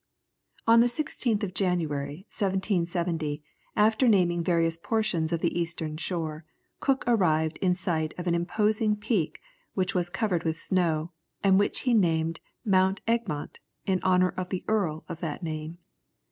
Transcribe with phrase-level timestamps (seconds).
[0.65, 3.43] On the 16th of January, 1770,
[3.75, 6.43] after naming various portions of the eastern shore,
[6.79, 9.39] Cook arrived in sight of an imposing peak,
[9.75, 11.11] which was covered with snow,
[11.43, 15.77] and which he named Mount Egmont in honour of the earl of that name.